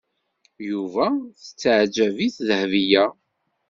[0.69, 1.07] Yuba
[1.39, 3.05] tettaɛǧab-it Dahbiya.